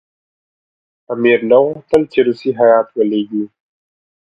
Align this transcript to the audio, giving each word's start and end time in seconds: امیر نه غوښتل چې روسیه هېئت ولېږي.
امیر 1.13 1.39
نه 1.49 1.57
غوښتل 1.65 2.01
چې 2.11 2.19
روسیه 2.27 2.51
هېئت 2.59 2.87
ولېږي. 2.93 3.43